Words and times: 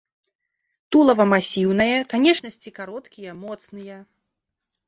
Тулава 0.95 1.25
масіўнае, 1.33 1.97
канечнасці 2.13 2.73
кароткія, 2.81 3.31
моцныя. 3.45 4.01